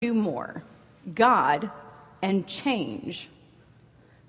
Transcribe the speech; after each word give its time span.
do 0.00 0.14
more 0.14 0.62
God 1.14 1.70
and 2.22 2.46
change. 2.46 3.28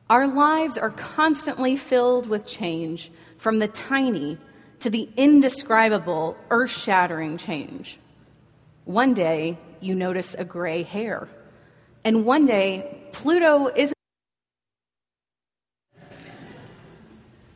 Our 0.09 0.28
lives 0.28 0.78
are 0.78 0.90
constantly 0.90 1.78
filled 1.78 2.28
with 2.28 2.46
change, 2.46 3.09
from 3.38 3.59
the 3.59 3.70
tiny 3.70 4.38
to 4.79 4.89
the 4.89 5.10
indescribable, 5.15 6.36
earth 6.49 6.71
shattering 6.71 7.38
change. 7.38 7.97
One 8.84 9.13
day, 9.13 9.57
you 9.79 9.96
notice 9.96 10.36
a 10.38 10.44
gray 10.44 10.84
hair, 10.84 11.29
and 12.03 12.26
one 12.26 12.46
day, 12.46 13.08
Pluto 13.13 13.67
is. 13.67 13.94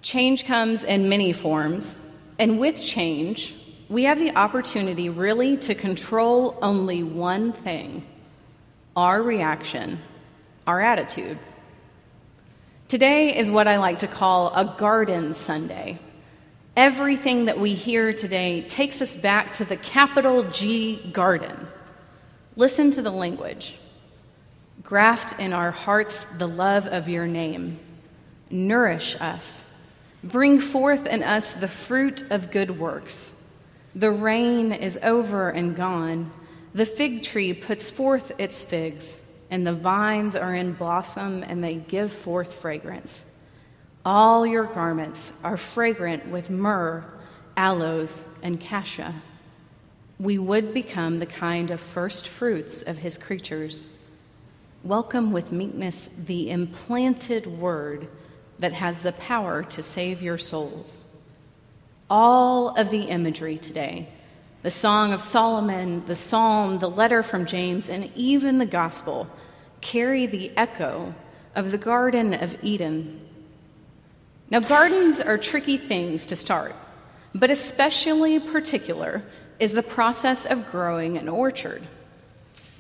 Change 0.01 0.45
comes 0.45 0.85
in 0.85 1.09
many 1.09 1.33
forms, 1.33 1.97
and 2.39 2.59
with 2.61 2.81
change, 2.81 3.55
we 3.87 4.05
have 4.05 4.19
the 4.19 4.35
opportunity 4.35 5.09
really 5.09 5.57
to 5.57 5.75
control 5.75 6.57
only 6.61 7.03
one 7.03 7.53
thing 7.53 8.05
our 8.95 9.21
reaction, 9.21 9.99
our 10.65 10.79
attitude. 10.79 11.37
Today 12.87 13.35
is 13.35 13.51
what 13.51 13.67
I 13.67 13.77
like 13.77 13.99
to 13.99 14.07
call 14.07 14.53
a 14.53 14.73
garden 14.77 15.35
Sunday. 15.35 15.99
Everything 16.77 17.45
that 17.45 17.59
we 17.59 17.73
hear 17.73 18.13
today 18.13 18.61
takes 18.61 19.01
us 19.01 19.13
back 19.15 19.53
to 19.53 19.65
the 19.65 19.75
capital 19.75 20.43
G 20.43 20.95
garden. 21.11 21.67
Listen 22.55 22.89
to 22.91 23.01
the 23.01 23.11
language. 23.11 23.77
Graft 24.81 25.39
in 25.39 25.51
our 25.51 25.71
hearts 25.71 26.23
the 26.23 26.47
love 26.47 26.87
of 26.87 27.09
your 27.09 27.27
name. 27.27 27.79
Nourish 28.49 29.19
us. 29.19 29.65
Bring 30.23 30.59
forth 30.59 31.05
in 31.05 31.21
us 31.21 31.53
the 31.53 31.67
fruit 31.67 32.23
of 32.31 32.49
good 32.49 32.79
works. 32.79 33.44
The 33.95 34.11
rain 34.11 34.73
is 34.73 34.99
over 35.01 35.49
and 35.49 35.73
gone. 35.73 36.33
The 36.73 36.85
fig 36.85 37.23
tree 37.23 37.53
puts 37.53 37.89
forth 37.89 38.33
its 38.37 38.61
figs, 38.61 39.23
and 39.49 39.65
the 39.65 39.71
vines 39.71 40.35
are 40.35 40.53
in 40.53 40.73
blossom 40.73 41.43
and 41.43 41.63
they 41.63 41.75
give 41.75 42.11
forth 42.11 42.55
fragrance. 42.55 43.25
All 44.03 44.45
your 44.45 44.65
garments 44.65 45.31
are 45.45 45.55
fragrant 45.55 46.27
with 46.27 46.49
myrrh, 46.49 47.05
aloes, 47.55 48.25
and 48.43 48.59
cassia. 48.59 49.15
We 50.19 50.39
would 50.39 50.73
become 50.73 51.19
the 51.19 51.25
kind 51.25 51.71
of 51.71 51.79
first 51.79 52.27
fruits 52.27 52.81
of 52.81 52.97
his 52.97 53.17
creatures. 53.17 53.89
Welcome 54.83 55.31
with 55.31 55.53
meekness 55.53 56.09
the 56.25 56.51
implanted 56.51 57.47
word 57.47 58.09
that 58.59 58.73
has 58.73 59.01
the 59.03 59.13
power 59.13 59.63
to 59.63 59.81
save 59.81 60.21
your 60.21 60.37
souls. 60.37 61.07
All 62.09 62.69
of 62.77 62.91
the 62.91 63.03
imagery 63.03 63.57
today 63.57 64.09
the 64.61 64.71
Song 64.71 65.13
of 65.13 65.21
Solomon, 65.21 66.03
the 66.07 66.15
Psalm, 66.15 66.79
the 66.79 66.89
letter 66.89 67.21
from 67.21 67.45
James, 67.45 67.87
and 67.87 68.11
even 68.15 68.57
the 68.57 68.65
Gospel 68.65 69.27
carry 69.79 70.25
the 70.25 70.51
echo 70.57 71.13
of 71.53 71.69
the 71.69 71.77
Garden 71.77 72.33
of 72.33 72.55
Eden. 72.63 73.21
Now, 74.49 74.59
gardens 74.59 75.21
are 75.21 75.37
tricky 75.37 75.77
things 75.77 76.25
to 76.27 76.35
start, 76.35 76.75
but 77.35 77.51
especially 77.51 78.39
particular 78.39 79.23
is 79.59 79.73
the 79.73 79.83
process 79.83 80.47
of 80.47 80.71
growing 80.71 81.17
an 81.17 81.29
orchard. 81.29 81.83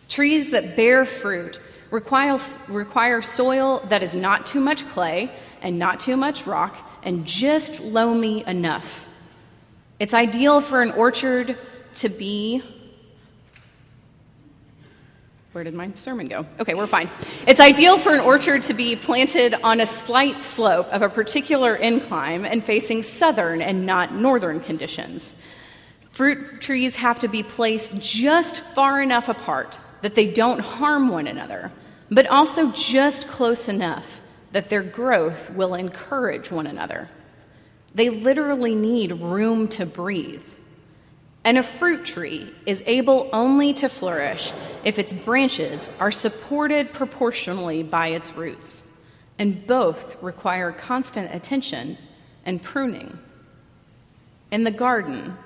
Trees 0.09 0.49
that 0.51 0.75
bear 0.75 1.05
fruit 1.05 1.59
require, 1.91 2.37
require 2.67 3.21
soil 3.21 3.83
that 3.89 4.01
is 4.01 4.15
not 4.15 4.47
too 4.47 4.59
much 4.59 4.87
clay 4.87 5.31
and 5.61 5.77
not 5.77 5.99
too 5.99 6.17
much 6.17 6.47
rock 6.47 6.75
and 7.03 7.25
just 7.25 7.79
loamy 7.79 8.43
enough. 8.47 9.04
It's 9.97 10.13
ideal 10.13 10.59
for 10.59 10.81
an 10.81 10.91
orchard 10.91 11.57
to 11.95 12.09
be. 12.09 12.61
Where 15.53 15.63
did 15.63 15.73
my 15.73 15.89
sermon 15.93 16.27
go? 16.27 16.45
Okay, 16.59 16.73
we're 16.73 16.85
fine. 16.85 17.09
It's 17.47 17.61
ideal 17.61 17.97
for 17.97 18.13
an 18.13 18.19
orchard 18.19 18.61
to 18.63 18.73
be 18.73 18.97
planted 18.97 19.53
on 19.63 19.79
a 19.79 19.85
slight 19.85 20.39
slope 20.39 20.87
of 20.87 21.01
a 21.01 21.07
particular 21.07 21.75
incline 21.75 22.43
and 22.43 22.61
facing 22.61 23.03
southern 23.03 23.61
and 23.61 23.85
not 23.85 24.13
northern 24.13 24.59
conditions. 24.59 25.37
Fruit 26.11 26.59
trees 26.59 26.97
have 26.97 27.19
to 27.19 27.29
be 27.29 27.41
placed 27.41 27.97
just 28.01 28.59
far 28.59 29.01
enough 29.01 29.29
apart 29.29 29.79
that 30.01 30.13
they 30.13 30.27
don't 30.27 30.59
harm 30.59 31.07
one 31.07 31.25
another, 31.25 31.71
but 32.11 32.27
also 32.27 32.69
just 32.73 33.29
close 33.29 33.69
enough 33.69 34.19
that 34.51 34.67
their 34.67 34.83
growth 34.83 35.49
will 35.51 35.73
encourage 35.73 36.51
one 36.51 36.67
another. 36.67 37.09
They 37.95 38.09
literally 38.09 38.75
need 38.75 39.13
room 39.13 39.69
to 39.69 39.85
breathe. 39.85 40.43
And 41.45 41.57
a 41.57 41.63
fruit 41.63 42.03
tree 42.05 42.51
is 42.65 42.83
able 42.85 43.29
only 43.31 43.71
to 43.73 43.87
flourish 43.87 44.51
if 44.83 44.99
its 44.99 45.13
branches 45.13 45.91
are 45.99 46.11
supported 46.11 46.91
proportionally 46.91 47.83
by 47.83 48.09
its 48.09 48.35
roots, 48.35 48.91
and 49.39 49.65
both 49.65 50.21
require 50.21 50.71
constant 50.71 51.33
attention 51.33 51.97
and 52.45 52.61
pruning. 52.61 53.17
In 54.51 54.63
the 54.63 54.71
garden, 54.71 55.37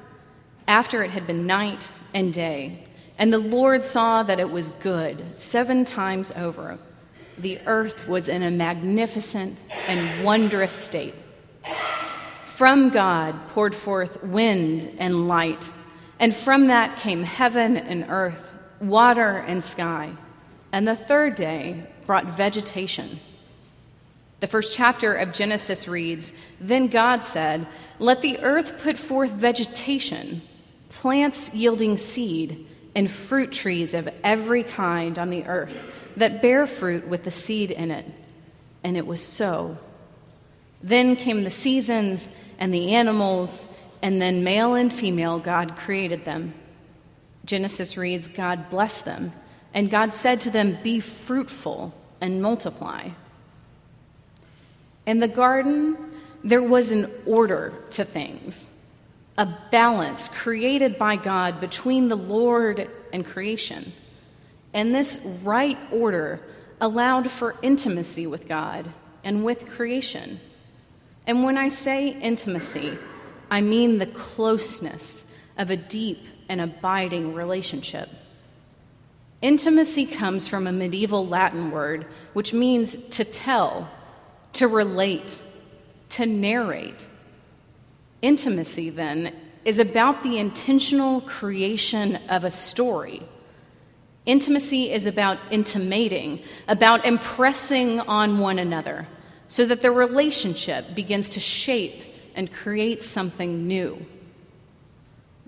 after 0.68 1.04
it 1.04 1.12
had 1.12 1.28
been 1.28 1.46
night 1.46 1.90
and 2.14 2.34
day, 2.34 2.84
and 3.18 3.32
the 3.32 3.40
Lord 3.40 3.84
saw 3.84 4.24
that 4.24 4.40
it 4.40 4.50
was 4.50 4.72
good 4.72 5.38
seven 5.38 5.84
times 5.86 6.32
over, 6.32 6.80
the 7.38 7.60
earth 7.66 8.08
was 8.08 8.28
in 8.28 8.42
a 8.42 8.52
magnificent 8.52 9.62
and 9.88 10.24
wondrous 10.24 10.74
state. 10.74 11.14
From 12.60 12.90
God 12.90 13.48
poured 13.52 13.74
forth 13.74 14.22
wind 14.22 14.98
and 14.98 15.30
light 15.30 15.72
and 16.20 16.36
from 16.36 16.68
that 16.68 16.98
came 16.98 17.24
heaven 17.24 17.78
and 17.78 18.08
earth, 18.10 18.54
water 18.82 19.38
and 19.38 19.64
sky. 19.64 20.12
And 20.74 20.86
the 20.86 20.98
third 20.98 21.36
day 21.36 21.88
brought 22.06 22.26
vegetation. 22.26 23.22
The 24.42 24.48
first 24.48 24.76
chapter 24.76 25.14
of 25.14 25.32
Genesis 25.32 25.88
reads 25.88 26.34
Then 26.60 26.90
God 26.90 27.24
said, 27.24 27.66
Let 27.98 28.22
the 28.22 28.40
earth 28.40 28.84
put 28.84 28.98
forth 28.98 29.32
vegetation, 29.32 30.42
plants 30.90 31.54
yielding 31.54 31.96
seed, 31.96 32.68
and 32.94 33.10
fruit 33.10 33.54
trees 33.54 33.94
of 33.94 34.10
every 34.22 34.64
kind 34.64 35.18
on 35.18 35.30
the 35.30 35.46
earth 35.46 35.96
that 36.18 36.42
bear 36.42 36.68
fruit 36.68 37.08
with 37.08 37.24
the 37.24 37.32
seed 37.32 37.72
in 37.72 37.90
it. 37.90 38.06
And 38.84 38.98
it 38.98 39.08
was 39.08 39.22
so. 39.22 39.78
Then 40.84 41.16
came 41.16 41.42
the 41.42 41.50
seasons 41.50 42.28
and 42.60 42.72
the 42.74 42.94
animals 42.94 43.68
and 44.02 44.22
then 44.22 44.44
male 44.44 44.76
and 44.76 44.94
female, 44.94 45.40
God 45.40 45.76
created 45.76 46.26
them. 46.26 46.54
Genesis 47.46 47.98
reads, 47.98 48.28
God 48.28 48.70
blessed 48.70 49.06
them, 49.06 49.34
and 49.74 49.90
God 49.90 50.14
said 50.14 50.42
to 50.42 50.52
them, 50.52 50.78
Be 50.84 51.00
fruitful 51.00 51.94
and 52.22 52.42
multiply. 52.42 53.10
In 55.06 55.20
the 55.20 55.28
garden, 55.28 55.98
there 56.44 56.62
was 56.62 56.92
an 56.92 57.10
order 57.26 57.74
to 57.92 58.06
things, 58.06 58.70
a 59.38 59.48
balance 59.72 60.30
created 60.30 60.98
by 60.98 61.16
God 61.16 61.60
between 61.60 62.08
the 62.08 62.16
Lord 62.16 62.90
and 63.12 63.26
creation. 63.26 63.92
And 64.74 64.94
this 64.94 65.20
right 65.44 65.78
order 65.92 66.40
allowed 66.80 67.32
for 67.32 67.56
intimacy 67.62 68.28
with 68.28 68.48
God 68.48 68.92
and 69.24 69.44
with 69.44 69.68
creation. 69.68 70.40
And 71.30 71.44
when 71.44 71.60
I 71.60 71.68
say 71.68 72.08
intimacy, 72.08 72.98
I 73.52 73.62
mean 73.62 74.00
the 74.00 74.08
closeness 74.08 75.28
of 75.60 75.70
a 75.70 75.78
deep 75.78 76.26
and 76.50 76.60
abiding 76.60 77.36
relationship. 77.36 78.10
Intimacy 79.40 80.08
comes 80.08 80.48
from 80.48 80.66
a 80.66 80.72
medieval 80.72 81.28
Latin 81.28 81.70
word 81.70 82.08
which 82.34 82.52
means 82.52 82.96
to 83.10 83.24
tell, 83.24 83.92
to 84.54 84.68
relate, 84.68 85.40
to 86.10 86.26
narrate. 86.26 87.06
Intimacy, 88.24 88.90
then, 88.90 89.32
is 89.64 89.78
about 89.78 90.24
the 90.24 90.40
intentional 90.40 91.22
creation 91.22 92.16
of 92.28 92.44
a 92.44 92.50
story. 92.50 93.22
Intimacy 94.26 94.92
is 94.92 95.06
about 95.06 95.38
intimating, 95.52 96.42
about 96.68 97.06
impressing 97.06 98.00
on 98.00 98.40
one 98.40 98.58
another, 98.58 99.08
so 99.50 99.66
that 99.66 99.82
the 99.82 99.92
relationship 99.92 100.96
begins 100.96 101.28
to 101.30 101.40
shape 101.40 102.04
and 102.36 102.54
create 102.54 103.02
something 103.04 103.68
new. 103.68 104.06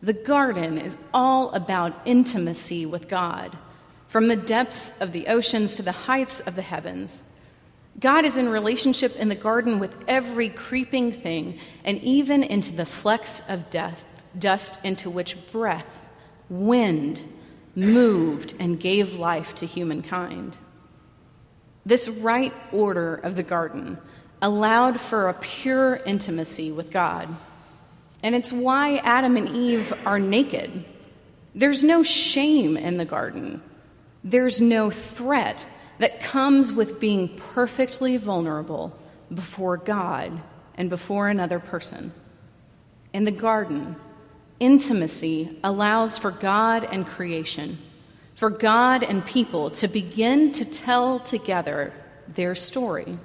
The 0.02 0.14
garden 0.14 0.80
is 0.80 0.98
all 1.14 1.52
about 1.52 2.02
intimacy 2.04 2.88
with 2.88 3.08
God, 3.08 3.56
from 4.08 4.28
the 4.28 4.36
depths 4.36 4.92
of 5.00 5.12
the 5.12 5.28
oceans 5.28 5.76
to 5.76 5.84
the 5.84 5.92
heights 5.92 6.40
of 6.42 6.56
the 6.56 6.64
heavens. 6.64 7.22
God 8.00 8.26
is 8.26 8.38
in 8.38 8.50
relationship 8.50 9.16
in 9.18 9.30
the 9.30 9.36
garden 9.36 9.78
with 9.78 9.96
every 10.08 10.50
creeping 10.50 11.12
thing 11.12 11.60
and 11.86 12.00
even 12.00 12.42
into 12.42 12.76
the 12.76 12.88
flecks 12.88 13.44
of 13.48 13.70
death, 13.70 14.04
dust 14.38 14.84
into 14.84 15.12
which 15.12 15.38
breath, 15.52 16.08
wind, 16.50 17.24
moved 17.76 18.56
and 18.60 18.80
gave 18.80 19.14
life 19.14 19.54
to 19.56 19.68
humankind. 19.68 20.58
This 21.86 22.08
right 22.08 22.54
order 22.72 23.16
of 23.16 23.36
the 23.36 23.44
garden 23.44 23.98
allowed 24.42 25.00
for 25.00 25.30
a 25.30 25.34
pure 25.34 25.96
intimacy 25.96 26.72
with 26.72 26.92
God. 26.92 27.30
And 28.24 28.36
it's 28.36 28.52
why 28.52 28.98
Adam 28.98 29.38
and 29.38 29.50
Eve 29.50 29.94
are 30.06 30.20
naked. 30.20 30.86
There's 31.56 31.84
no 31.84 32.04
shame 32.04 32.78
in 32.78 32.98
the 32.98 33.06
garden. 33.06 33.62
There's 34.24 34.62
no 34.62 34.92
threat 34.92 35.68
that 35.98 36.22
comes 36.22 36.72
with 36.72 37.00
being 37.00 37.36
perfectly 37.36 38.18
vulnerable 38.18 38.98
before 39.34 39.78
God 39.78 40.42
and 40.76 40.90
before 40.90 41.30
another 41.30 41.60
person. 41.60 42.12
In 43.14 43.24
the 43.24 43.32
garden, 43.32 43.96
intimacy 44.60 45.60
allows 45.64 46.18
for 46.18 46.32
God 46.32 46.84
and 46.84 47.06
creation, 47.06 47.78
for 48.42 48.50
God 48.50 49.04
and 49.04 49.24
people 49.24 49.70
to 49.70 49.88
begin 49.88 50.52
to 50.54 50.66
tell 50.66 51.20
together 51.20 51.94
their 52.28 52.56
story. 52.56 53.20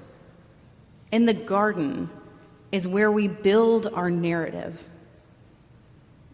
In 1.10 1.24
the 1.24 1.32
garden 1.32 2.10
is 2.70 2.86
where 2.86 3.10
we 3.10 3.26
build 3.26 3.86
our 3.88 4.10
narrative. 4.10 4.86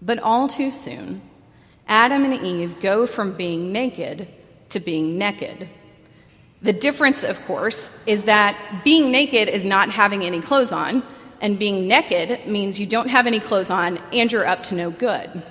But 0.02 0.19
all 0.19 0.49
too 0.49 0.73
soon, 0.73 1.23
Adam 1.87 2.25
and 2.25 2.34
Eve 2.44 2.81
go 2.81 3.06
from 3.06 3.37
being 3.37 3.70
naked 3.70 4.26
to 4.70 4.81
being 4.81 5.17
naked 5.17 5.69
the 6.62 6.73
difference, 6.73 7.25
of 7.25 7.44
course, 7.44 8.02
is 8.06 8.25
that 8.25 8.82
being 8.84 9.11
naked 9.11 9.49
is 9.49 9.64
not 9.64 9.90
having 9.90 10.23
any 10.23 10.40
clothes 10.40 10.70
on, 10.70 11.02
and 11.40 11.58
being 11.58 11.88
naked 11.88 12.46
means 12.46 12.79
you 12.79 12.87
don't 12.87 13.08
have 13.08 13.26
any 13.26 13.40
clothes 13.40 13.69
on 13.69 13.99
and 14.12 14.31
you're 14.31 14.46
up 14.46 14.62
to 14.64 14.76
no 14.76 14.93
good. 14.93 15.29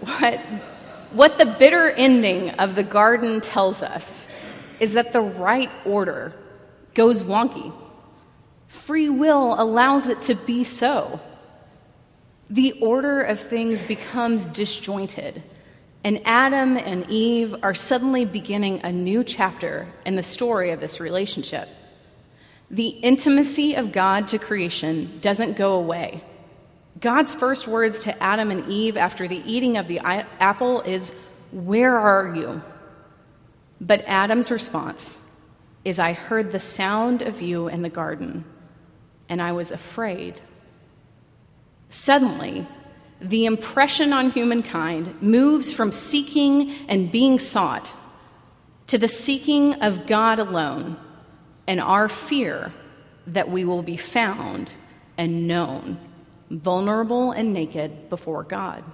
what, 0.00 0.40
what 1.12 1.38
the 1.38 1.46
bitter 1.46 1.90
ending 1.90 2.50
of 2.50 2.74
the 2.74 2.82
garden 2.82 3.40
tells 3.40 3.82
us 3.82 4.26
is 4.78 4.94
that 4.94 5.12
the 5.12 5.20
right 5.20 5.70
order 5.84 6.32
goes 6.94 7.22
wonky. 7.22 7.72
Free 8.66 9.08
will 9.08 9.60
allows 9.60 10.08
it 10.08 10.22
to 10.22 10.34
be 10.34 10.64
so. 10.64 11.20
The 12.48 12.72
order 12.80 13.20
of 13.20 13.38
things 13.38 13.82
becomes 13.82 14.46
disjointed 14.46 15.42
and 16.02 16.22
Adam 16.24 16.78
and 16.78 17.08
Eve 17.10 17.54
are 17.62 17.74
suddenly 17.74 18.24
beginning 18.24 18.80
a 18.82 18.92
new 18.92 19.22
chapter 19.22 19.86
in 20.06 20.16
the 20.16 20.22
story 20.22 20.70
of 20.70 20.80
this 20.80 20.98
relationship. 20.98 21.68
The 22.70 22.88
intimacy 22.88 23.74
of 23.74 23.92
God 23.92 24.28
to 24.28 24.38
creation 24.38 25.18
doesn't 25.20 25.56
go 25.56 25.74
away. 25.74 26.24
God's 27.00 27.34
first 27.34 27.66
words 27.66 28.04
to 28.04 28.22
Adam 28.22 28.50
and 28.50 28.68
Eve 28.68 28.96
after 28.96 29.26
the 29.26 29.42
eating 29.50 29.76
of 29.76 29.88
the 29.88 30.00
apple 30.00 30.82
is, 30.82 31.14
Where 31.50 31.98
are 31.98 32.34
you? 32.34 32.62
But 33.80 34.04
Adam's 34.06 34.50
response 34.50 35.22
is, 35.84 35.98
I 35.98 36.12
heard 36.12 36.52
the 36.52 36.60
sound 36.60 37.22
of 37.22 37.40
you 37.40 37.68
in 37.68 37.82
the 37.82 37.88
garden, 37.88 38.44
and 39.28 39.40
I 39.40 39.52
was 39.52 39.70
afraid. 39.70 40.40
Suddenly, 41.88 42.66
the 43.20 43.46
impression 43.46 44.12
on 44.12 44.30
humankind 44.30 45.22
moves 45.22 45.72
from 45.72 45.92
seeking 45.92 46.70
and 46.88 47.10
being 47.10 47.38
sought 47.38 47.94
to 48.86 48.98
the 48.98 49.08
seeking 49.08 49.74
of 49.82 50.06
God 50.06 50.38
alone 50.38 50.96
and 51.66 51.80
our 51.80 52.08
fear 52.08 52.72
that 53.26 53.50
we 53.50 53.64
will 53.64 53.82
be 53.82 53.96
found 53.96 54.74
and 55.16 55.46
known, 55.46 55.98
vulnerable 56.50 57.32
and 57.32 57.52
naked 57.52 58.10
before 58.10 58.42
God. 58.42 58.84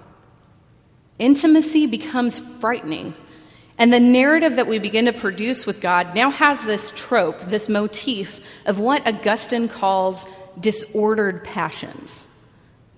Intimacy 1.19 1.87
becomes 1.87 2.39
frightening, 2.39 3.15
and 3.77 3.91
the 3.91 3.99
narrative 3.99 4.55
that 4.55 4.67
we 4.67 4.79
begin 4.79 5.05
to 5.05 5.13
produce 5.13 5.65
with 5.65 5.81
God 5.81 6.13
now 6.15 6.29
has 6.29 6.63
this 6.63 6.91
trope, 6.95 7.39
this 7.41 7.67
motif 7.67 8.39
of 8.65 8.79
what 8.79 9.05
Augustine 9.07 9.67
calls 9.67 10.27
disordered 10.59 11.43
passions 11.43 12.29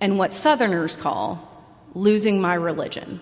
and 0.00 0.18
what 0.18 0.34
Southerners 0.34 0.96
call 0.96 1.46
losing 1.94 2.40
my 2.40 2.54
religion. 2.54 3.20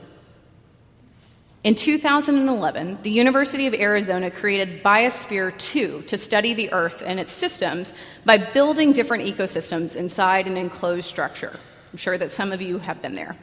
In 1.64 1.74
2011, 1.74 2.98
the 3.02 3.10
University 3.10 3.66
of 3.66 3.74
Arizona 3.74 4.30
created 4.30 4.80
Biosphere 4.80 5.58
2 5.58 6.02
to 6.02 6.16
study 6.16 6.54
the 6.54 6.72
Earth 6.72 7.02
and 7.04 7.18
its 7.18 7.32
systems 7.32 7.94
by 8.24 8.38
building 8.38 8.92
different 8.92 9.24
ecosystems 9.24 9.96
inside 9.96 10.46
an 10.46 10.56
enclosed 10.56 11.08
structure. 11.08 11.58
I'm 11.90 11.98
sure 11.98 12.16
that 12.16 12.30
some 12.30 12.52
of 12.52 12.62
you 12.62 12.78
have 12.78 13.02
been 13.02 13.14
there. 13.14 13.36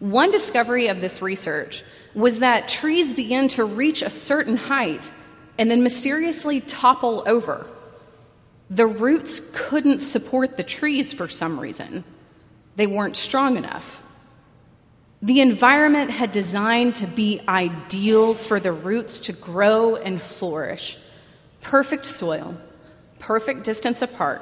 One 0.00 0.32
discovery 0.32 0.88
of 0.88 1.00
this 1.00 1.22
research 1.22 1.84
was 2.14 2.40
that 2.40 2.66
trees 2.66 3.12
began 3.12 3.46
to 3.48 3.64
reach 3.64 4.02
a 4.02 4.10
certain 4.10 4.56
height 4.56 5.08
and 5.56 5.70
then 5.70 5.84
mysteriously 5.84 6.60
topple 6.60 7.22
over. 7.28 7.64
The 8.70 8.86
roots 8.86 9.40
couldn't 9.54 10.00
support 10.00 10.56
the 10.56 10.64
trees 10.64 11.12
for 11.12 11.28
some 11.28 11.60
reason. 11.60 12.02
They 12.74 12.88
weren't 12.88 13.16
strong 13.16 13.56
enough. 13.56 14.02
The 15.22 15.40
environment 15.40 16.10
had 16.10 16.32
designed 16.32 16.94
to 16.96 17.06
be 17.06 17.40
ideal 17.46 18.34
for 18.34 18.58
the 18.58 18.72
roots 18.72 19.20
to 19.20 19.32
grow 19.32 19.96
and 19.96 20.20
flourish. 20.20 20.96
Perfect 21.60 22.06
soil, 22.06 22.56
perfect 23.18 23.64
distance 23.64 24.00
apart, 24.00 24.40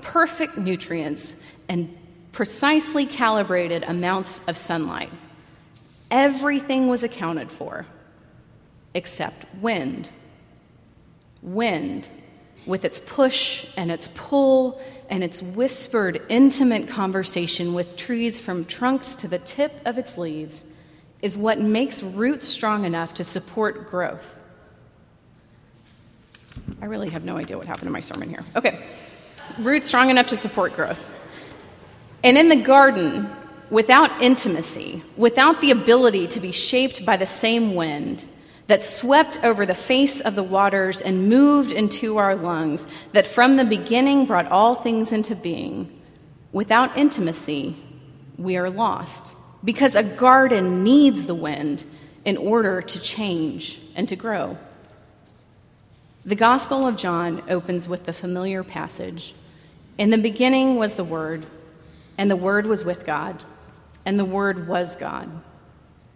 perfect 0.00 0.56
nutrients, 0.56 1.34
and 1.68 1.96
precisely 2.30 3.04
calibrated 3.04 3.82
amounts 3.82 4.40
of 4.46 4.56
sunlight. 4.56 5.10
Everything 6.10 6.88
was 6.88 7.02
accounted 7.02 7.50
for 7.50 7.86
except 8.94 9.46
wind. 9.60 10.08
Wind, 11.42 12.08
with 12.66 12.84
its 12.84 13.00
push 13.00 13.66
and 13.76 13.90
its 13.90 14.08
pull 14.14 14.80
and 15.10 15.22
its 15.22 15.42
whispered, 15.42 16.22
intimate 16.28 16.88
conversation 16.88 17.74
with 17.74 17.96
trees 17.96 18.40
from 18.40 18.64
trunks 18.64 19.14
to 19.16 19.28
the 19.28 19.38
tip 19.38 19.80
of 19.84 19.98
its 19.98 20.16
leaves 20.16 20.64
is 21.20 21.36
what 21.36 21.60
makes 21.60 22.02
roots 22.02 22.46
strong 22.46 22.84
enough 22.84 23.14
to 23.14 23.24
support 23.24 23.90
growth. 23.90 24.36
I 26.80 26.86
really 26.86 27.10
have 27.10 27.24
no 27.24 27.36
idea 27.36 27.56
what 27.58 27.66
happened 27.66 27.86
to 27.86 27.92
my 27.92 28.00
sermon 28.00 28.28
here. 28.28 28.42
Okay. 28.56 28.82
Roots 29.58 29.88
strong 29.88 30.10
enough 30.10 30.28
to 30.28 30.36
support 30.36 30.74
growth. 30.74 31.10
And 32.24 32.38
in 32.38 32.48
the 32.48 32.56
garden, 32.56 33.30
without 33.70 34.22
intimacy, 34.22 35.02
without 35.16 35.60
the 35.60 35.70
ability 35.70 36.28
to 36.28 36.40
be 36.40 36.52
shaped 36.52 37.04
by 37.04 37.16
the 37.16 37.26
same 37.26 37.74
wind, 37.74 38.26
that 38.66 38.82
swept 38.82 39.42
over 39.42 39.66
the 39.66 39.74
face 39.74 40.20
of 40.20 40.34
the 40.34 40.42
waters 40.42 41.00
and 41.00 41.28
moved 41.28 41.72
into 41.72 42.18
our 42.18 42.34
lungs, 42.34 42.86
that 43.12 43.26
from 43.26 43.56
the 43.56 43.64
beginning 43.64 44.26
brought 44.26 44.50
all 44.50 44.74
things 44.74 45.12
into 45.12 45.34
being. 45.34 46.00
Without 46.52 46.96
intimacy, 46.96 47.76
we 48.38 48.56
are 48.56 48.70
lost 48.70 49.34
because 49.64 49.94
a 49.94 50.02
garden 50.02 50.84
needs 50.84 51.26
the 51.26 51.34
wind 51.34 51.84
in 52.24 52.36
order 52.36 52.82
to 52.82 53.00
change 53.00 53.80
and 53.94 54.08
to 54.08 54.16
grow. 54.16 54.56
The 56.24 56.36
Gospel 56.36 56.86
of 56.86 56.96
John 56.96 57.42
opens 57.48 57.88
with 57.88 58.04
the 58.04 58.12
familiar 58.12 58.62
passage 58.62 59.34
In 59.98 60.10
the 60.10 60.18
beginning 60.18 60.76
was 60.76 60.94
the 60.94 61.04
Word, 61.04 61.46
and 62.16 62.30
the 62.30 62.36
Word 62.36 62.66
was 62.66 62.84
with 62.84 63.04
God, 63.04 63.44
and 64.06 64.18
the 64.18 64.24
Word 64.24 64.66
was 64.68 64.96
God. 64.96 65.28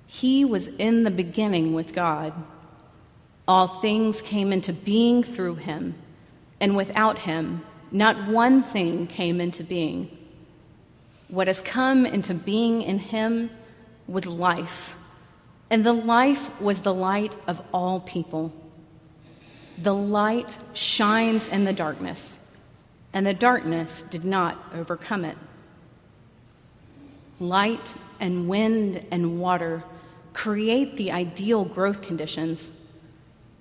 He 0.06 0.44
was 0.44 0.68
in 0.68 1.04
the 1.04 1.10
beginning 1.10 1.74
with 1.74 1.92
God. 1.92 2.32
All 3.48 3.66
things 3.66 4.22
came 4.22 4.52
into 4.52 4.72
being 4.72 5.22
through 5.22 5.56
him, 5.56 5.94
and 6.60 6.76
without 6.76 7.20
him, 7.20 7.62
not 7.90 8.28
one 8.28 8.62
thing 8.62 9.06
came 9.06 9.40
into 9.40 9.62
being. 9.62 10.16
What 11.28 11.46
has 11.46 11.60
come 11.60 12.06
into 12.06 12.34
being 12.34 12.82
in 12.82 12.98
him 12.98 13.50
was 14.06 14.26
life, 14.26 14.96
and 15.70 15.84
the 15.84 15.92
life 15.92 16.60
was 16.60 16.80
the 16.80 16.94
light 16.94 17.36
of 17.46 17.62
all 17.72 18.00
people. 18.00 18.52
The 19.78 19.94
light 19.94 20.56
shines 20.72 21.48
in 21.48 21.64
the 21.64 21.72
darkness, 21.72 22.40
and 23.12 23.26
the 23.26 23.34
darkness 23.34 24.02
did 24.04 24.24
not 24.24 24.56
overcome 24.74 25.24
it. 25.24 25.36
Light 27.38 27.94
and 28.18 28.48
wind 28.48 29.04
and 29.10 29.40
water 29.40 29.84
create 30.36 30.98
the 30.98 31.10
ideal 31.10 31.64
growth 31.64 32.02
conditions. 32.02 32.70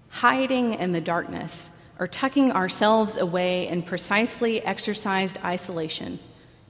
Hiding 0.09 0.73
in 0.73 0.91
the 0.91 0.99
darkness 0.99 1.71
or 1.99 2.07
tucking 2.07 2.51
ourselves 2.51 3.15
away 3.15 3.69
in 3.69 3.81
precisely 3.81 4.61
exercised 4.61 5.39
isolation, 5.45 6.19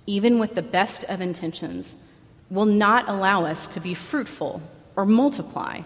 even 0.05 0.37
with 0.37 0.53
the 0.53 0.61
best 0.61 1.03
of 1.05 1.21
intentions, 1.21 1.95
will 2.51 2.67
not 2.67 3.09
allow 3.09 3.45
us 3.45 3.67
to 3.67 3.79
be 3.79 3.95
fruitful 3.95 4.61
or 4.95 5.07
multiply. 5.07 5.81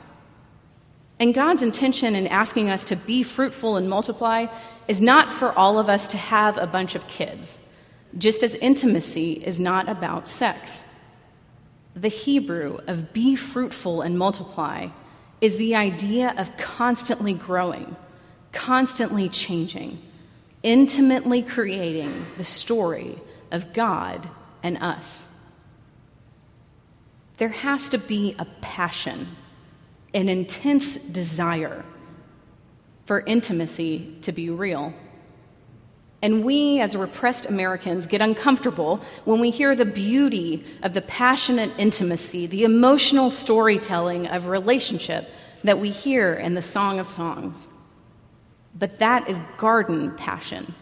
And 1.17 1.33
God's 1.33 1.61
intention 1.61 2.13
in 2.13 2.27
asking 2.27 2.69
us 2.69 2.83
to 2.85 2.97
be 2.97 3.23
fruitful 3.23 3.77
and 3.77 3.89
multiply 3.89 4.47
is 4.89 4.99
not 4.99 5.31
for 5.31 5.57
all 5.57 5.79
of 5.79 5.87
us 5.87 6.09
to 6.09 6.17
have 6.17 6.57
a 6.57 6.67
bunch 6.67 6.95
of 6.95 7.07
kids, 7.07 7.61
just 8.17 8.43
as 8.43 8.55
intimacy 8.55 9.33
is 9.33 9.61
not 9.61 9.87
about 9.87 10.27
sex. 10.27 10.85
The 11.99 12.07
Hebrew 12.07 12.79
of 12.87 13.11
be 13.11 13.35
fruitful 13.35 14.01
and 14.01 14.17
multiply 14.17 14.87
is 15.41 15.57
the 15.57 15.75
idea 15.75 16.33
of 16.37 16.55
constantly 16.55 17.33
growing, 17.33 17.97
constantly 18.53 19.27
changing, 19.27 20.01
intimately 20.63 21.41
creating 21.41 22.25
the 22.37 22.45
story 22.45 23.17
of 23.51 23.73
God 23.73 24.29
and 24.63 24.77
us. 24.77 25.27
There 27.35 27.49
has 27.49 27.89
to 27.89 27.97
be 27.97 28.33
a 28.39 28.45
passion, 28.61 29.27
an 30.13 30.29
intense 30.29 30.95
desire 30.95 31.83
for 33.03 33.21
intimacy 33.21 34.15
to 34.21 34.31
be 34.31 34.49
real. 34.49 34.93
And 36.21 36.43
we, 36.43 36.81
as 36.81 36.95
repressed 36.95 37.45
Americans, 37.45 38.05
get 38.05 38.21
uncomfortable 38.21 39.01
when 39.23 39.39
we 39.39 39.51
hear 39.51 39.73
the 39.73 39.85
beauty 39.85 40.65
of 40.83 40.93
the 40.93 41.01
passionate 41.01 41.71
intimacy, 41.77 42.45
the 42.45 42.65
emotional 42.65 43.29
storytelling 43.29 44.27
of 44.27 44.47
relationship 44.47 45.29
that 45.63 45.79
we 45.79 45.89
hear 45.89 46.33
in 46.33 46.55
the 46.55 46.61
Song 46.61 46.99
of 46.99 47.07
Songs. 47.07 47.69
But 48.77 48.97
that 48.97 49.29
is 49.29 49.41
garden 49.57 50.15
passion, 50.15 50.73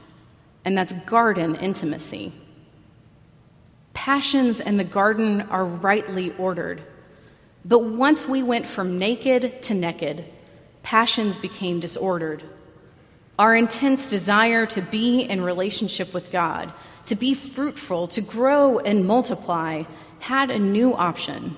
and 0.66 0.78
that's 0.78 0.94
garden 0.94 1.56
intimacy. 1.56 2.34
Passions 3.94 4.60
in 4.60 4.78
the 4.78 4.84
garden 4.84 5.42
are 5.44 5.66
rightly 5.66 6.32
ordered. 6.38 6.82
But 7.64 7.80
once 7.80 8.28
we 8.28 8.44
went 8.44 8.68
from 8.68 8.98
naked 8.98 9.62
to 9.64 9.74
naked, 9.74 10.26
passions 10.84 11.38
became 11.38 11.80
disordered. 11.80 12.44
Our 13.40 13.56
intense 13.56 14.10
desire 14.10 14.66
to 14.68 14.82
be 14.82 15.22
in 15.22 15.42
relationship 15.42 16.14
with 16.14 16.32
God, 16.32 16.74
to 17.06 17.16
be 17.16 17.34
fruitful, 17.34 18.08
to 18.10 18.22
grow 18.22 18.80
and 18.80 19.06
multiply, 19.06 19.84
had 20.20 20.50
a 20.50 20.60
new 20.60 20.94
option 20.96 21.56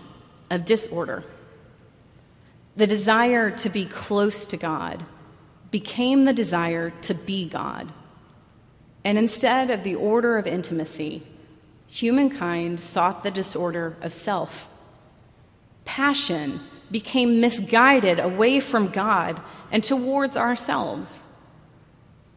of 0.50 0.65
disorder. 0.65 1.24
The 2.75 2.88
desire 2.88 3.50
to 3.51 3.69
be 3.69 3.86
close 3.86 4.45
to 4.48 4.57
God 4.57 5.05
became 5.71 6.25
the 6.25 6.33
desire 6.33 6.89
to 7.01 7.13
be 7.13 7.48
God. 7.48 7.91
And 9.03 9.17
instead 9.17 9.69
of 9.69 9.83
the 9.83 9.95
order 9.95 10.38
of 10.38 10.48
intimacy, 10.48 11.24
humankind 11.88 12.79
sought 12.79 13.24
the 13.24 13.31
disorder 13.31 13.95
of 14.01 14.13
self. 14.13 14.69
Passion 15.86 16.59
became 16.91 17.39
misguided 17.39 18.19
away 18.19 18.59
from 18.59 18.89
God 18.89 19.41
and 19.71 19.83
towards 19.83 20.36
ourselves. 20.36 21.24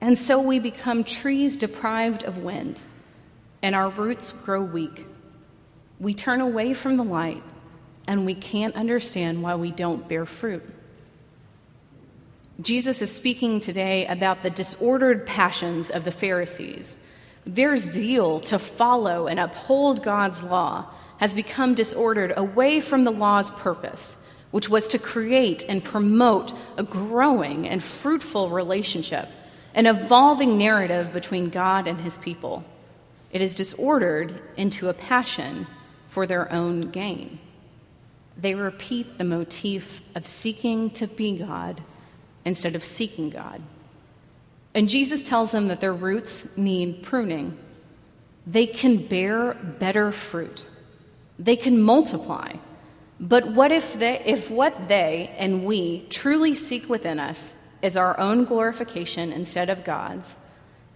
And 0.03 0.19
so 0.19 0.43
we 0.43 0.59
become 0.59 1.05
trees 1.05 1.57
deprived 1.57 2.25
of 2.25 2.39
wind, 2.39 2.81
and 3.63 3.73
our 3.73 3.89
roots 3.89 4.33
grow 4.33 4.61
weak. 4.61 5.07
We 6.01 6.13
turn 6.13 6.41
away 6.41 6.75
from 6.75 6.97
the 6.97 7.05
light, 7.05 7.45
and 8.09 8.27
we 8.27 8.35
can't 8.35 8.75
understand 8.75 9.45
why 9.45 9.55
we 9.55 9.71
don't 9.71 10.09
bear 10.09 10.27
fruit. 10.27 10.69
Jesus 12.61 13.01
is 13.01 13.13
speaking 13.13 13.61
today 13.61 14.05
about 14.09 14.43
the 14.43 14.51
disordered 14.51 15.25
passions 15.25 15.89
of 15.89 16.03
the 16.03 16.11
Pharisees. 16.11 16.99
Their 17.47 17.77
zeal 17.77 18.41
to 18.41 18.59
follow 18.59 19.29
and 19.29 19.39
uphold 19.39 20.03
God's 20.03 20.43
law 20.43 20.87
has 21.19 21.33
become 21.33 21.75
disordered 21.75 22.35
away 22.37 22.81
from 22.81 23.05
the 23.05 23.13
law's 23.13 23.53
purpose, 23.53 24.17
which 24.51 24.69
was 24.69 24.89
to 24.89 24.99
create 24.99 25.65
and 25.69 25.85
promote 25.85 26.55
a 26.77 26.83
growing 26.83 27.69
and 27.69 27.81
fruitful 27.81 28.51
relationship 28.51 29.29
an 29.75 29.87
evolving 29.87 30.59
narrative 30.59 31.13
between 31.13 31.49
God 31.49 31.87
and 31.87 32.01
his 32.01 32.19
people. 32.19 32.65
It 33.31 33.41
is 33.41 33.55
disordered 33.55 34.41
into 34.57 34.89
a 34.89 34.95
passion 34.95 35.67
for 36.09 36.27
their 36.27 36.53
own 36.53 36.91
gain. 36.91 37.39
They 38.37 38.55
repeat 38.55 39.19
the 39.19 39.25
motif 39.25 40.03
of 40.15 40.27
seeking 40.27 40.91
to 40.91 41.07
be 41.07 41.39
God 41.39 41.83
instead 42.45 42.75
of 42.75 42.85
seeking 42.85 43.31
God. 43.31 43.63
And 44.75 44.89
Jesus 44.89 45.23
tells 45.23 45.53
them 45.53 45.67
that 45.67 45.81
their 45.81 45.93
roots 45.93 46.57
need 46.57 47.03
pruning. 47.03 47.57
They 48.47 48.67
can 48.67 49.07
bear 49.07 49.55
better 49.55 50.13
fruit. 50.13 50.67
They 51.39 51.57
can 51.57 51.81
multiply. 51.81 52.55
But 53.21 53.47
what 53.53 53.71
if 53.71 53.95
they 53.95 54.21
if 54.25 54.51
what 54.51 54.89
they 54.89 55.33
and 55.39 55.65
we 55.65 56.07
truly 56.09 56.55
seek 56.55 56.89
within 56.89 57.21
us 57.21 57.55
is 57.83 57.97
our 57.97 58.19
own 58.19 58.45
glorification 58.45 59.33
instead 59.33 59.69
of 59.69 59.85
God's, 59.85 60.37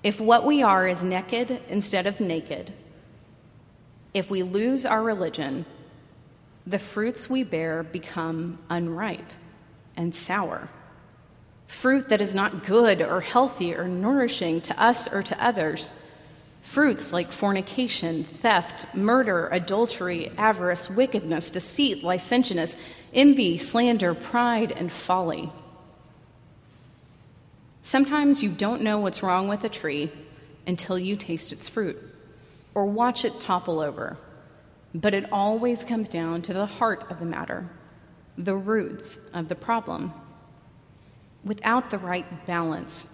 if 0.02 0.20
what 0.20 0.46
we 0.46 0.62
are 0.62 0.86
is 0.86 1.02
naked 1.02 1.60
instead 1.68 2.06
of 2.06 2.20
naked, 2.20 2.72
if 4.14 4.30
we 4.30 4.42
lose 4.42 4.86
our 4.86 5.02
religion, 5.02 5.66
the 6.66 6.78
fruits 6.78 7.28
we 7.28 7.42
bear 7.42 7.82
become 7.82 8.58
unripe 8.70 9.32
and 9.96 10.14
sour. 10.14 10.68
Fruit 11.66 12.08
that 12.08 12.20
is 12.20 12.34
not 12.34 12.64
good 12.64 13.02
or 13.02 13.20
healthy 13.20 13.74
or 13.74 13.88
nourishing 13.88 14.60
to 14.62 14.80
us 14.80 15.12
or 15.12 15.22
to 15.22 15.44
others. 15.44 15.92
Fruits 16.62 17.12
like 17.12 17.32
fornication, 17.32 18.24
theft, 18.24 18.86
murder, 18.94 19.48
adultery, 19.48 20.30
avarice, 20.38 20.88
wickedness, 20.88 21.50
deceit, 21.50 22.02
licentiousness, 22.02 22.76
envy, 23.12 23.58
slander, 23.58 24.14
pride, 24.14 24.72
and 24.72 24.92
folly. 24.92 25.50
Sometimes 27.86 28.42
you 28.42 28.50
don't 28.50 28.82
know 28.82 28.98
what's 28.98 29.22
wrong 29.22 29.46
with 29.46 29.62
a 29.62 29.68
tree 29.68 30.10
until 30.66 30.98
you 30.98 31.14
taste 31.14 31.52
its 31.52 31.68
fruit 31.68 31.96
or 32.74 32.84
watch 32.84 33.24
it 33.24 33.38
topple 33.38 33.78
over. 33.78 34.16
But 34.92 35.14
it 35.14 35.30
always 35.30 35.84
comes 35.84 36.08
down 36.08 36.42
to 36.42 36.52
the 36.52 36.66
heart 36.66 37.08
of 37.12 37.20
the 37.20 37.24
matter, 37.24 37.70
the 38.36 38.56
roots 38.56 39.20
of 39.32 39.46
the 39.46 39.54
problem. 39.54 40.12
Without 41.44 41.90
the 41.90 41.98
right 41.98 42.44
balance, 42.44 43.06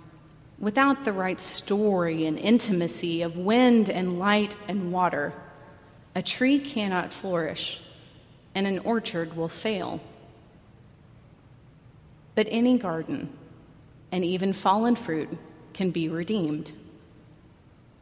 without 0.59 1.05
the 1.05 1.13
right 1.13 1.39
story 1.39 2.25
and 2.25 2.39
intimacy 2.39 3.21
of 3.21 3.37
wind 3.37 3.91
and 3.91 4.19
light 4.19 4.57
and 4.69 4.91
water, 4.91 5.35
a 6.15 6.23
tree 6.23 6.59
cannot 6.59 7.13
flourish 7.13 7.83
and 8.55 8.67
an 8.67 8.79
orchard 8.79 9.37
will 9.37 9.51
fail. 9.51 10.01
But 12.35 12.49
any 12.51 12.79
garden, 12.79 13.37
and 14.13 14.25
even 14.25 14.53
fallen 14.53 14.95
fruit 14.95 15.29
can 15.73 15.91
be 15.91 16.09
redeemed. 16.09 16.71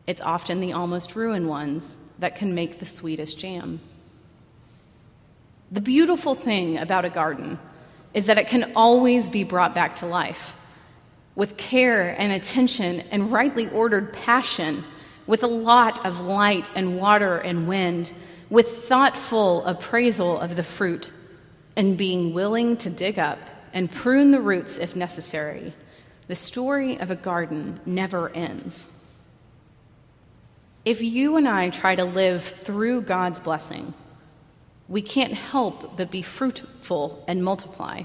It's 0.07 0.21
often 0.21 0.61
the 0.61 0.73
almost 0.73 1.15
ruined 1.15 1.49
ones 1.49 1.97
that 2.19 2.35
can 2.35 2.55
make 2.55 2.81
the 2.81 2.85
sweetest 2.87 3.39
jam. 3.39 3.81
The 5.71 5.81
beautiful 5.81 6.35
thing 6.35 6.79
about 6.79 7.05
a 7.05 7.11
garden 7.11 7.61
is 8.13 8.27
that 8.27 8.39
it 8.39 8.49
can 8.49 8.73
always 8.75 9.29
be 9.29 9.45
brought 9.45 9.73
back 9.73 9.95
to 9.97 10.07
life 10.07 10.55
with 11.37 11.57
care 11.57 12.11
and 12.21 12.33
attention 12.33 13.01
and 13.13 13.33
rightly 13.33 13.69
ordered 13.69 14.13
passion, 14.13 14.85
with 15.29 15.45
a 15.45 15.47
lot 15.47 16.05
of 16.05 16.21
light 16.21 16.71
and 16.75 16.99
water 16.99 17.39
and 17.39 17.69
wind, 17.69 18.13
with 18.51 18.85
thoughtful 18.85 19.65
appraisal 19.65 20.41
of 20.41 20.57
the 20.57 20.63
fruit, 20.63 21.13
and 21.77 21.97
being 21.97 22.35
willing 22.35 22.77
to 22.77 22.91
dig 22.91 23.17
up 23.17 23.39
and 23.73 23.93
prune 23.93 24.33
the 24.33 24.41
roots 24.41 24.77
if 24.77 24.97
necessary 24.97 25.73
the 26.31 26.37
story 26.37 26.97
of 27.01 27.11
a 27.11 27.17
garden 27.17 27.81
never 27.85 28.29
ends. 28.29 28.89
If 30.85 31.03
you 31.03 31.37
and 31.37 31.49
I 31.49 31.71
try 31.71 31.97
to 31.97 32.05
live 32.05 32.45
through 32.45 33.01
God's 33.01 33.41
blessing, 33.41 33.95
we 34.89 35.03
can't 35.03 35.35
help 35.35 35.97
but 35.97 36.13
be 36.13 36.23
fruitful 36.23 37.25
and 37.27 37.43
multiply. 37.43 38.05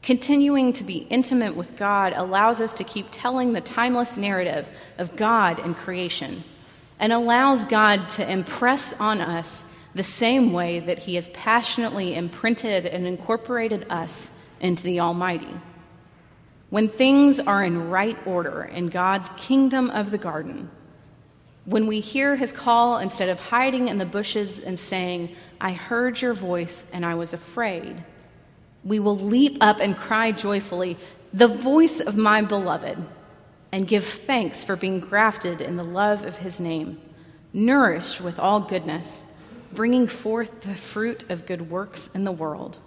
Continuing 0.00 0.72
to 0.72 0.84
be 0.84 1.06
intimate 1.10 1.54
with 1.54 1.76
God 1.76 2.14
allows 2.16 2.62
us 2.62 2.72
to 2.72 2.82
keep 2.82 3.08
telling 3.10 3.52
the 3.52 3.60
timeless 3.60 4.16
narrative 4.16 4.70
of 4.96 5.14
God 5.14 5.60
and 5.60 5.76
creation 5.76 6.44
and 6.98 7.12
allows 7.12 7.66
God 7.66 8.08
to 8.08 8.26
impress 8.26 8.98
on 8.98 9.20
us 9.20 9.66
the 9.94 10.02
same 10.02 10.54
way 10.54 10.80
that 10.80 11.00
He 11.00 11.16
has 11.16 11.28
passionately 11.28 12.14
imprinted 12.14 12.86
and 12.86 13.06
incorporated 13.06 13.84
us 13.90 14.30
into 14.60 14.82
the 14.84 15.00
Almighty. 15.00 15.54
When 16.70 16.88
things 16.88 17.40
are 17.40 17.64
in 17.64 17.88
right 17.88 18.18
order 18.26 18.62
in 18.62 18.88
God's 18.88 19.30
kingdom 19.30 19.88
of 19.90 20.10
the 20.10 20.18
garden, 20.18 20.70
when 21.64 21.86
we 21.86 22.00
hear 22.00 22.36
his 22.36 22.52
call 22.52 22.98
instead 22.98 23.28
of 23.28 23.40
hiding 23.40 23.88
in 23.88 23.98
the 23.98 24.06
bushes 24.06 24.58
and 24.58 24.78
saying, 24.78 25.34
I 25.60 25.72
heard 25.72 26.20
your 26.20 26.34
voice 26.34 26.86
and 26.92 27.04
I 27.04 27.14
was 27.14 27.32
afraid, 27.32 28.04
we 28.84 28.98
will 28.98 29.16
leap 29.16 29.58
up 29.60 29.78
and 29.80 29.96
cry 29.96 30.32
joyfully, 30.32 30.96
The 31.32 31.48
voice 31.48 32.00
of 32.00 32.16
my 32.16 32.40
beloved, 32.42 32.98
and 33.70 33.86
give 33.86 34.04
thanks 34.04 34.64
for 34.64 34.76
being 34.76 35.00
grafted 35.00 35.60
in 35.60 35.76
the 35.76 35.84
love 35.84 36.24
of 36.24 36.38
his 36.38 36.58
name, 36.58 36.98
nourished 37.52 38.20
with 38.20 38.38
all 38.38 38.60
goodness, 38.60 39.24
bringing 39.72 40.06
forth 40.06 40.62
the 40.62 40.74
fruit 40.74 41.28
of 41.30 41.44
good 41.44 41.70
works 41.70 42.08
in 42.14 42.24
the 42.24 42.32
world. 42.32 42.78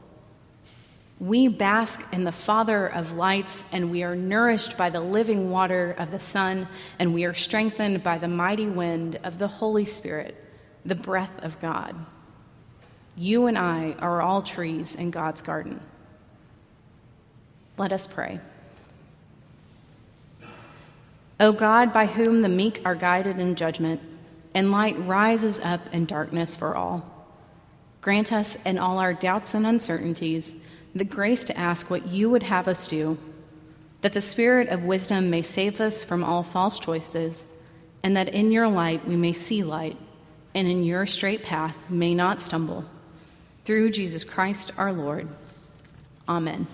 We 1.22 1.50
bask 1.50 2.04
in 2.12 2.24
the 2.24 2.32
Father 2.32 2.88
of 2.88 3.12
lights, 3.14 3.64
and 3.72 3.92
we 3.92 4.02
are 4.02 4.16
nourished 4.16 4.76
by 4.76 4.90
the 4.90 5.02
living 5.02 5.52
water 5.52 5.96
of 6.00 6.10
the 6.10 6.20
Son, 6.20 6.68
and 6.98 7.14
we 7.14 7.26
are 7.26 7.34
strengthened 7.36 8.02
by 8.02 8.18
the 8.18 8.28
mighty 8.28 8.66
wind 8.66 9.20
of 9.24 9.38
the 9.38 9.48
Holy 9.48 9.86
Spirit, 9.86 10.36
the 10.84 10.96
breath 10.96 11.44
of 11.44 11.62
God. 11.62 11.96
You 13.16 13.46
and 13.46 13.56
I 13.56 13.92
are 14.00 14.20
all 14.20 14.42
trees 14.42 14.96
in 14.96 15.12
God's 15.12 15.44
garden. 15.44 15.80
Let 17.78 17.94
us 17.94 18.08
pray. 18.08 18.40
O 21.40 21.52
God, 21.52 21.94
by 21.94 22.08
whom 22.08 22.40
the 22.40 22.50
meek 22.50 22.82
are 22.84 22.96
guided 22.96 23.38
in 23.38 23.54
judgment, 23.54 24.02
and 24.56 24.72
light 24.72 24.98
rises 25.06 25.60
up 25.60 25.82
in 25.94 26.06
darkness 26.08 26.56
for 26.56 26.76
all, 26.76 27.06
grant 28.02 28.34
us 28.34 28.58
in 28.66 28.80
all 28.80 28.98
our 28.98 29.14
doubts 29.14 29.54
and 29.54 29.68
uncertainties 29.68 30.56
the 30.94 31.06
grace 31.06 31.44
to 31.46 31.58
ask 31.58 31.90
what 31.90 32.08
you 32.08 32.30
would 32.30 32.44
have 32.44 32.68
us 32.68 32.88
do, 32.88 33.18
that 34.02 34.14
the 34.14 34.22
spirit 34.22 34.70
of 34.70 34.84
wisdom 34.84 35.30
may 35.30 35.42
save 35.42 35.80
us 35.80 36.04
from 36.04 36.24
all 36.24 36.44
false 36.44 36.80
choices, 36.80 37.46
and 38.04 38.18
that 38.18 38.30
in 38.30 38.52
your 38.52 38.68
light 38.68 39.08
we 39.08 39.16
may 39.16 39.34
see 39.34 39.64
light, 39.64 39.98
and 40.54 40.68
in 40.68 40.84
your 40.84 41.06
straight 41.06 41.44
path 41.44 41.78
may 41.90 42.14
not 42.14 42.42
stumble. 42.42 42.84
Through 43.64 43.92
Jesus 43.92 44.24
Christ 44.24 44.72
our 44.78 44.92
Lord. 44.92 45.28
Amen. 46.28 46.68